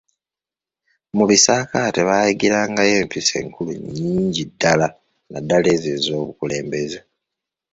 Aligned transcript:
Mu 1.15 1.23
bisaakaate 1.29 2.01
baayigirangayo 2.09 2.93
empisa 3.01 3.33
enkulu 3.43 3.71
nnyingi 3.79 4.43
ddala 4.51 4.87
naddala 5.31 5.67
ezo 5.75 5.89
ez’obukulembeze. 5.97 6.99